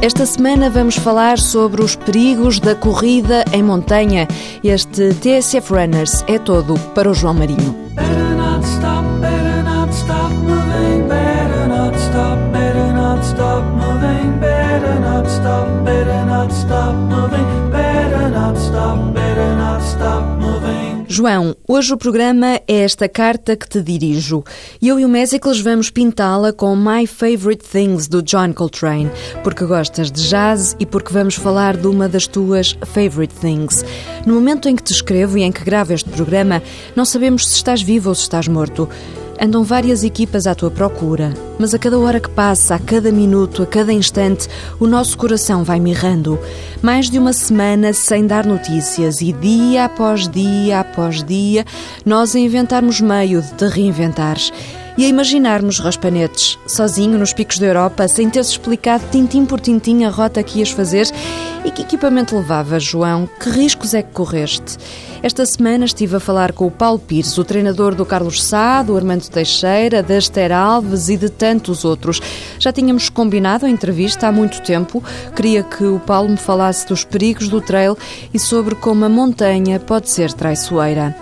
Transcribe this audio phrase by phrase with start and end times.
[0.00, 4.28] Esta semana vamos falar sobre os perigos da corrida em montanha.
[4.62, 7.74] Este TSF Runners é todo para o João Marinho.
[7.96, 8.36] Better
[18.30, 19.17] not stop,
[21.18, 24.44] João, hoje o programa é esta carta que te dirijo.
[24.80, 29.10] Eu e o Mésicles vamos pintá-la com My Favorite Things do John Coltrane,
[29.42, 33.84] porque gostas de jazz e porque vamos falar de uma das tuas favorite things.
[34.24, 36.62] No momento em que te escrevo e em que gravo este programa,
[36.94, 38.88] não sabemos se estás vivo ou se estás morto.
[39.40, 43.62] Andam várias equipas à tua procura, mas a cada hora que passa, a cada minuto,
[43.62, 44.48] a cada instante,
[44.80, 46.36] o nosso coração vai mirrando.
[46.82, 51.64] Mais de uma semana sem dar notícias e dia após dia após dia,
[52.04, 54.52] nós a inventarmos meio de te reinventares
[54.98, 60.02] e a imaginarmos raspanetes, sozinho nos picos da Europa, sem teres explicado tintim por tintim
[60.02, 61.06] a rota que ias fazer
[61.64, 63.28] e que equipamento levavas, João?
[63.40, 64.76] Que riscos é que correste?
[65.22, 68.96] Esta semana estive a falar com o Paulo Pires, o treinador do Carlos Sá, do
[68.96, 72.20] Armando Teixeira, da Esther Alves e de tantos outros.
[72.58, 75.02] Já tínhamos combinado a entrevista há muito tempo.
[75.34, 77.96] Queria que o Paulo me falasse dos perigos do trail
[78.32, 81.16] e sobre como a montanha pode ser traiçoeira.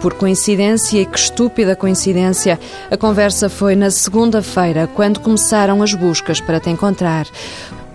[0.00, 2.60] Por coincidência, e que estúpida coincidência,
[2.90, 7.26] a conversa foi na segunda-feira, quando começaram as buscas para te encontrar.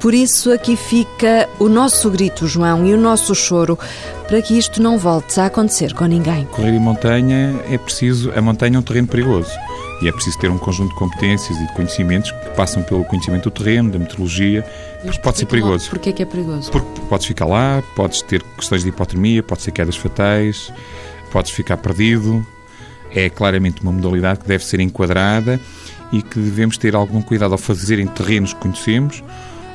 [0.01, 3.77] Por isso, aqui fica o nosso grito, João, e o nosso choro,
[4.27, 6.45] para que isto não volte a acontecer com ninguém.
[6.45, 8.31] Correr em montanha é preciso.
[8.35, 9.51] A montanha é um terreno perigoso.
[10.01, 13.43] E é preciso ter um conjunto de competências e de conhecimentos que passam pelo conhecimento
[13.43, 14.65] do terreno, da meteorologia,
[15.03, 15.91] porque pode ser perigoso.
[15.91, 16.71] Porquê é que é perigoso?
[16.71, 20.73] Porque podes ficar lá, podes ter questões de hipotermia, pode ser quedas fatais,
[21.31, 22.43] podes ficar perdido.
[23.13, 25.59] É claramente uma modalidade que deve ser enquadrada
[26.11, 29.23] e que devemos ter algum cuidado ao fazer em terrenos que conhecemos,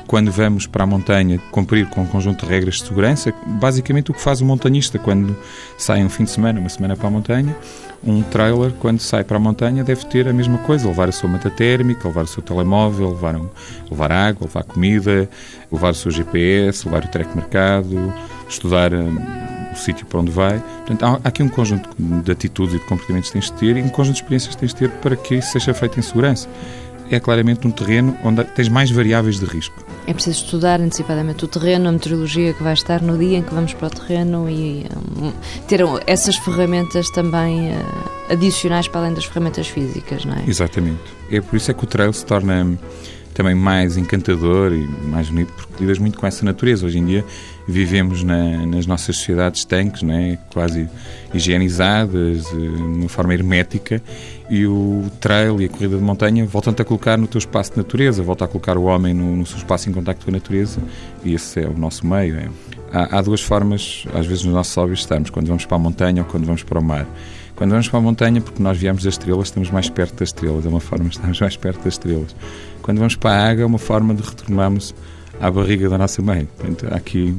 [0.07, 4.13] quando vamos para a montanha cumprir com um conjunto de regras de segurança, basicamente o
[4.13, 5.35] que faz o montanhista quando
[5.77, 7.55] sai um fim de semana, uma semana para a montanha,
[8.03, 11.29] um trailer, quando sai para a montanha, deve ter a mesma coisa: levar a sua
[11.29, 13.49] manta térmica, levar o seu telemóvel, levar, um,
[13.91, 15.29] levar água, levar comida,
[15.71, 18.13] levar o seu GPS, levar o track marcado,
[18.47, 19.17] estudar um,
[19.73, 20.63] o sítio para onde vai.
[20.85, 23.81] Portanto, há aqui um conjunto de atitudes e de comportamentos que tens de ter e
[23.81, 26.47] um conjunto de experiências que tens de ter para que isso seja feito em segurança
[27.09, 29.85] é claramente um terreno onde tens mais variáveis de risco.
[30.05, 33.53] É preciso estudar antecipadamente o terreno, a meteorologia que vai estar no dia em que
[33.53, 34.85] vamos para o terreno e
[35.21, 35.31] um,
[35.67, 40.43] ter essas ferramentas também uh, adicionais para além das ferramentas físicas, não é?
[40.47, 41.01] Exatamente.
[41.29, 42.77] É por isso é que o trail se torna
[43.33, 46.85] também mais encantador e mais bonito, porque lidas muito com essa natureza.
[46.85, 47.25] Hoje em dia
[47.67, 50.87] vivemos na, nas nossas sociedades tanques, né, quase
[51.33, 54.01] higienizadas, eh, de uma forma hermética,
[54.49, 57.77] e o trail e a corrida de montanha voltam-te a colocar no teu espaço de
[57.77, 60.79] natureza, volta a colocar o homem no, no seu espaço em contacto com a natureza,
[61.23, 62.37] e esse é o nosso meio.
[62.37, 62.49] É.
[62.91, 66.21] Há, há, duas formas, às vezes, nos nossos hobbies estarmos, quando vamos para a montanha
[66.21, 67.05] ou quando vamos para o mar.
[67.57, 70.65] Quando vamos para a montanha, porque nós viemos das estrelas, estamos mais perto das estrelas,
[70.65, 72.35] é uma forma de estarmos mais perto das estrelas.
[72.81, 74.95] Quando vamos para a água, é uma forma de retornarmos
[75.39, 76.47] à barriga da nossa mãe.
[76.57, 77.35] Portanto, há aqui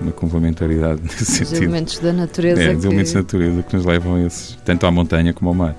[0.00, 1.52] uma complementaridade nesse Os sentido.
[1.52, 2.62] Os elementos da natureza.
[2.62, 5.54] É, os elementos da natureza que nos levam a esses, tanto à montanha como ao
[5.54, 5.76] mar.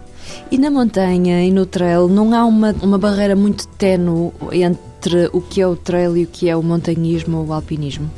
[0.50, 5.42] E na montanha e no trail não há uma, uma barreira muito tenue entre o
[5.42, 8.10] que é o trail e o que é o montanhismo ou o alpinismo?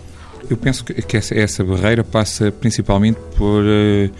[0.49, 3.63] Eu penso que, que essa, essa, barreira passa principalmente por.
[3.63, 4.11] Uh,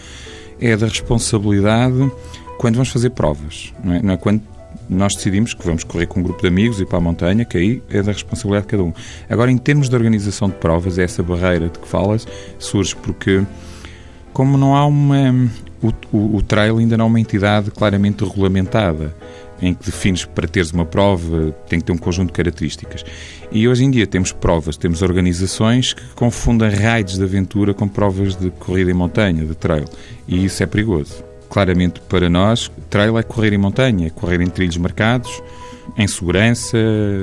[0.59, 2.11] é da responsabilidade
[2.57, 3.73] quando vamos fazer provas.
[3.83, 4.01] Não é?
[4.01, 4.41] Não é quando
[4.89, 7.57] nós decidimos que vamos correr com um grupo de amigos e para a montanha, que
[7.57, 8.93] aí é da responsabilidade de cada um.
[9.29, 12.27] Agora, em termos de organização de provas, essa barreira de que falas
[12.59, 13.43] surge porque,
[14.33, 15.49] como não há uma.
[15.81, 19.13] O, o, o trail ainda não é uma entidade claramente regulamentada
[19.61, 23.05] em que defines para teres uma prova tem que ter um conjunto de características.
[23.51, 28.35] E hoje em dia temos provas, temos organizações que confundem raids de aventura com provas
[28.35, 29.85] de corrida em montanha, de trail.
[30.27, 31.23] E isso é perigoso
[31.55, 35.41] claramente para nós, trail é correr em montanha, é correr em trilhos marcados,
[35.97, 36.77] em segurança,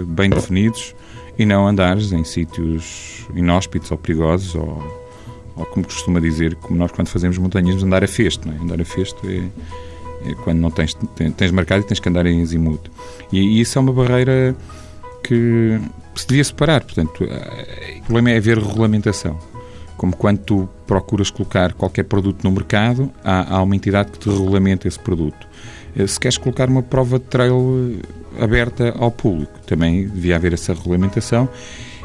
[0.07, 0.95] bem definidos,
[1.39, 5.05] e não andares em sítios inóspitos ou perigosos, ou,
[5.55, 8.49] ou como costuma dizer, como nós quando fazemos montanhismo, andar a festo.
[8.49, 8.59] Não é?
[8.59, 10.97] Andar a festo é, é quando não tens,
[11.37, 12.91] tens marcado e tens que andar em azimuth.
[13.31, 14.57] E, e isso é uma barreira
[15.23, 15.79] que
[16.15, 16.83] se devia separar.
[16.85, 19.52] Portanto, eh, o problema é haver regulamentação
[20.03, 24.29] como quando tu procuras colocar qualquer produto no mercado, há, há uma entidade que te
[24.29, 25.47] regulamenta esse produto.
[25.95, 28.03] Eh, se queres colocar uma prova de trail
[28.37, 31.49] eh, aberta ao público, também devia haver essa regulamentação.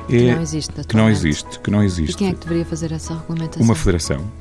[0.08, 2.12] Que não existe, que não existe, que não existe.
[2.12, 3.64] E quem é que deveria fazer essa regulamentação?
[3.64, 4.32] Uma federação.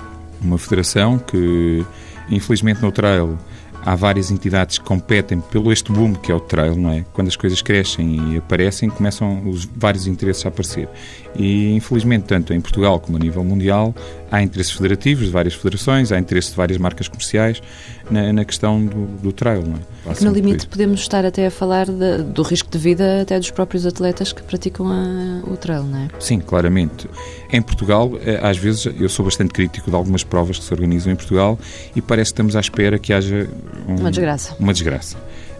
[0.42, 1.82] Uma federação que,
[2.28, 3.38] infelizmente, no trail
[3.86, 7.04] há várias entidades que competem pelo este boom que é o trail, não é?
[7.12, 10.88] Quando as coisas crescem e aparecem, começam os vários interesses a aparecer.
[11.36, 13.94] E, infelizmente, tanto em Portugal como a nível mundial,
[14.30, 17.62] há interesses federativos de várias federações, há interesses de várias marcas comerciais
[18.10, 20.24] na, na questão do, do trail, não é?
[20.24, 23.84] no limite podemos estar até a falar de, do risco de vida até dos próprios
[23.84, 26.08] atletas que praticam a, o trail, não é?
[26.18, 27.08] Sim, claramente.
[27.52, 31.12] Em Portugal, eh, às vezes, eu sou bastante crítico de algumas provas que se organizam
[31.12, 31.58] em Portugal
[31.94, 33.48] e parece que estamos à espera que haja
[33.88, 34.56] um, uma desgraça.
[34.58, 35.16] Uma desgraça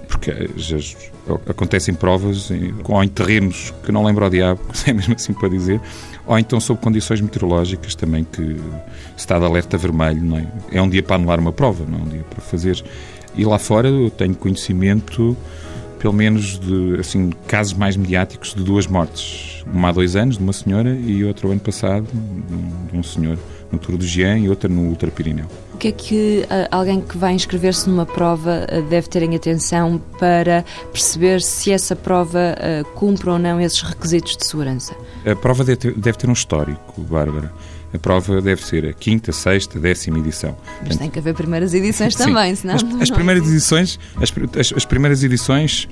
[0.07, 0.77] porque já
[1.49, 2.51] acontecem provas
[2.85, 5.81] ou em terrenos que não lembro ao diabo, é mesmo assim para dizer,
[6.27, 8.61] ou então sob condições meteorológicas também que se
[9.17, 10.47] está de alerta vermelho, não é?
[10.73, 12.83] É um dia para anular uma prova, não é um dia para fazer.
[13.35, 15.37] E lá fora eu tenho conhecimento,
[15.99, 19.65] pelo menos de assim, casos mais mediáticos de duas mortes.
[19.67, 22.07] Uma há dois anos, de uma senhora, e outra o ano passado,
[22.91, 23.39] de um senhor
[23.71, 25.47] no Tour do Jean e outra no Ultra Pirineu.
[25.75, 29.37] O que é que uh, alguém que vai inscrever-se numa prova uh, deve ter em
[29.37, 34.95] atenção para perceber se essa prova uh, cumpre ou não esses requisitos de segurança?
[35.27, 37.53] A prova deve ter um histórico, Bárbara.
[37.97, 40.57] A prova deve ser a quinta, sexta, décima edição.
[40.67, 42.75] Mas Portanto, tem que haver primeiras edições também, senão.
[42.75, 45.89] As, as primeiras edições, as, as, as primeiras edições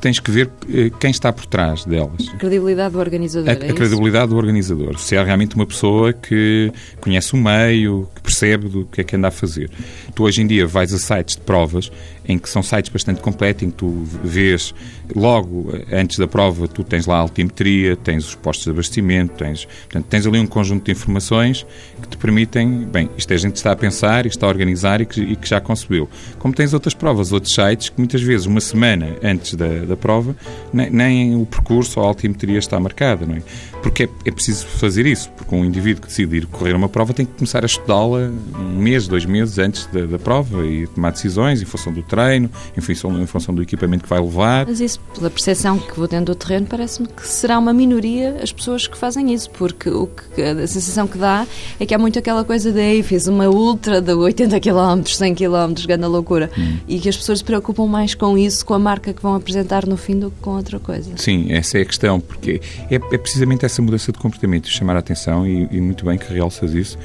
[0.00, 2.28] tens que ver eh, quem está por trás delas.
[2.32, 3.48] A credibilidade do organizador.
[3.48, 4.98] A, é a credibilidade do organizador.
[4.98, 9.16] Se é realmente uma pessoa que conhece o meio, que percebe do que é que
[9.16, 9.70] anda a fazer.
[10.14, 11.90] Tu hoje em dia vais a sites de provas
[12.28, 14.74] em que são sites bastante completos, em que tu vês
[15.14, 19.64] logo antes da prova, tu tens lá a altimetria, tens os postos de abastecimento, tens,
[19.64, 21.66] portanto, tens ali um conjunto de informações
[22.00, 25.06] que te permitem, bem, isto é gente que está a pensar, está a organizar e
[25.06, 26.08] que, e que já concebeu.
[26.38, 30.36] Como tens outras provas, outros sites que muitas vezes, uma semana antes da, da prova,
[30.72, 33.42] nem, nem, o percurso ou a altimetria está marcada, não é?
[33.82, 37.14] Porque é, é preciso fazer isso, porque um indivíduo que decide ir correr uma prova
[37.14, 41.12] tem que começar a estudá-la um mês, dois meses antes da, da prova e tomar
[41.12, 44.64] decisões em função do treino, em função, em função do equipamento que vai levar.
[44.66, 48.50] Mas isso, pela percepção que vou tendo do terreno, parece-me que será uma minoria as
[48.50, 51.46] pessoas que fazem isso, porque o que, a sensação que dá
[51.78, 55.34] é que há muito aquela coisa de Ei, fiz uma ultra de 80 km, 100
[55.34, 56.78] km, grande loucura, hum.
[56.88, 59.86] e que as pessoas se preocupam mais com isso, com a marca que vão apresentar
[59.86, 61.10] no fim do que com outra coisa.
[61.16, 62.60] Sim, essa é a questão, porque
[62.90, 66.32] é, é precisamente essa mudança de comportamento, chamar a atenção, e, e muito bem que
[66.32, 66.98] realças isso,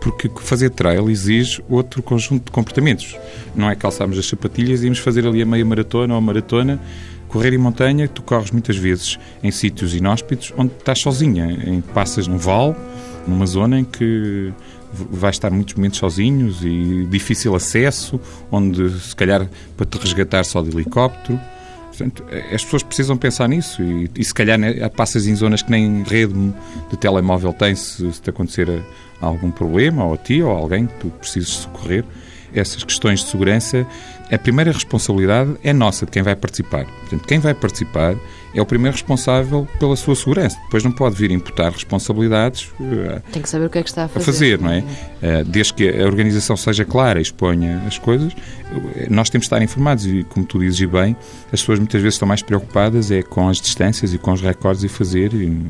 [0.00, 3.16] porque fazer trail exige outro conjunto de comportamentos.
[3.54, 6.80] Não é calçarmos as sapatilhas e irmos fazer ali a meia maratona ou maratona.
[7.28, 12.28] Correr em montanha, tu corres muitas vezes em sítios inóspitos onde estás sozinha, em passas
[12.28, 12.76] num vale,
[13.26, 14.52] numa zona em que
[14.92, 18.20] vais estar muitos momentos sozinhos e difícil acesso,
[18.50, 21.40] onde se calhar para te resgatar só de helicóptero.
[21.88, 25.70] Portanto, as pessoas precisam pensar nisso e, e se calhar né, passas em zonas que
[25.70, 26.34] nem rede
[26.90, 28.68] de telemóvel tem se, se te acontecer
[29.20, 32.04] algum problema, ou a ti ou a alguém que tu precises socorrer.
[32.54, 33.86] Essas questões de segurança,
[34.30, 36.84] a primeira responsabilidade é nossa, de quem vai participar.
[36.84, 38.16] Portanto, quem vai participar
[38.54, 40.56] é o primeiro responsável pela sua segurança.
[40.64, 42.70] Depois não pode vir imputar responsabilidades.
[42.80, 44.22] Eh, Tem que saber o que é que está a fazer.
[44.22, 44.84] A fazer, não é?
[45.20, 48.32] Eh, desde que a organização seja clara e exponha as coisas,
[48.94, 51.16] eh, nós temos de estar informados e, como tu dizes bem,
[51.52, 54.84] as pessoas muitas vezes estão mais preocupadas é com as distâncias e com os recordes
[54.84, 55.60] e fazer e,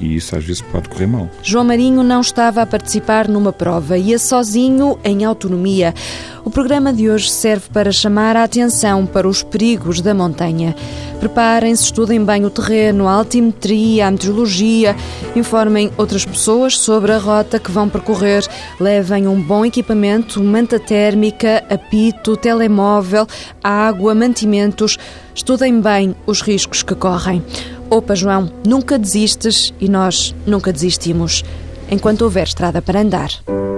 [0.00, 1.28] e isso às vezes pode correr mal.
[1.42, 5.94] João Marinho não estava a participar numa prova, ia sozinho, em autonomia.
[6.42, 10.74] O programa de hoje serve para chamar a atenção para os perigos da montanha.
[11.20, 14.96] Preparem-se, estudem bem o terreno, a altimetria, a meteorologia,
[15.36, 18.42] informem outras pessoas sobre a rota que vão percorrer,
[18.80, 23.26] levem um bom equipamento, manta térmica, apito, telemóvel,
[23.62, 24.96] água, mantimentos.
[25.34, 27.44] Estudem bem os riscos que correm.
[27.92, 31.44] Opa, João, nunca desistes e nós nunca desistimos,
[31.90, 33.30] enquanto houver estrada para andar.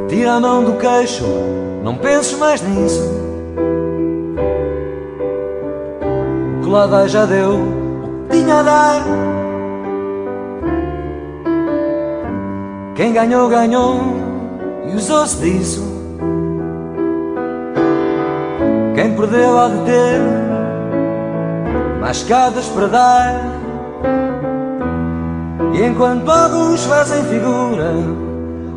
[0.07, 1.25] Tira a mão do queixo,
[1.83, 3.01] não penses mais nisso.
[6.59, 9.03] O que lá vai já deu o que tinha a dar.
[12.95, 13.99] Quem ganhou, ganhou
[14.93, 15.83] e usou-se disso.
[18.95, 20.21] Quem perdeu, há de ter
[21.99, 23.62] mais escadas para dar.
[25.73, 27.93] E enquanto alguns fazem figura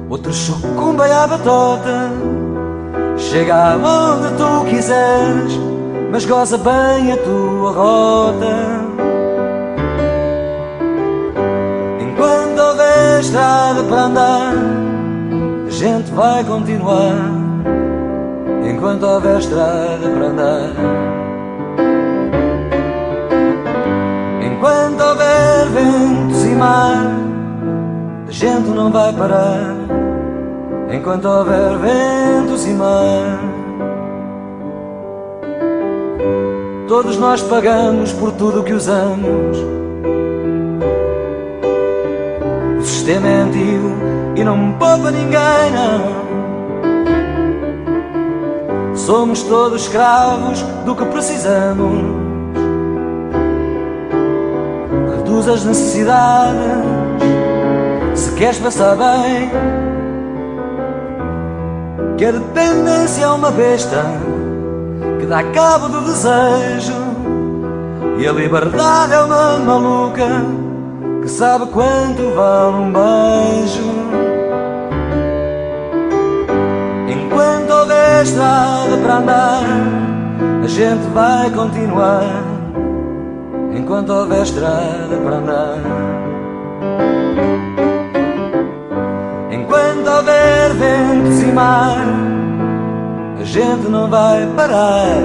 [0.09, 2.11] Outros chucumbem a batota
[3.17, 5.59] Chega aonde tu quiseres
[6.09, 8.55] Mas goza bem a tua rota.
[11.99, 14.53] Enquanto houver estrada para andar
[15.67, 17.15] A gente vai continuar.
[18.69, 21.24] Enquanto houver estrada para andar
[26.55, 27.11] ventos e mar
[28.27, 29.75] a gente não vai parar
[30.91, 33.39] enquanto houver ventos e mar.
[36.87, 39.57] Todos nós pagamos por tudo que usamos.
[42.79, 43.91] O sistema é antigo
[44.35, 46.25] e não poupa ninguém, não.
[48.95, 52.04] Somos todos escravos do que precisamos.
[55.45, 56.55] Reduz as necessidades
[58.15, 59.51] se queres passar bem.
[62.17, 64.05] Que a dependência é uma besta
[65.19, 66.93] que dá cabo do desejo.
[68.17, 70.27] E a liberdade é uma maluca
[71.21, 73.83] que sabe quanto vale um beijo.
[77.07, 79.63] Enquanto houver estrada para andar,
[80.63, 82.54] a gente vai continuar.
[83.75, 85.77] Enquanto houver estrada para andar.
[89.51, 92.35] Enquanto houver ventos e mar
[93.39, 95.21] a gente não vai parar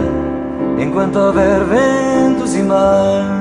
[0.78, 3.39] enquanto houver ventos e mar.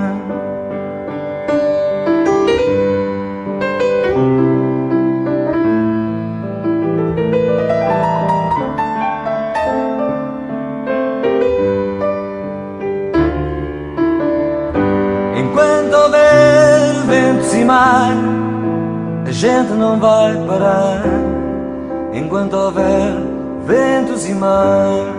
[17.60, 18.14] Ventos e mar,
[19.26, 21.04] a gente não vai parar
[22.14, 23.14] enquanto houver
[23.66, 25.19] ventos e mar.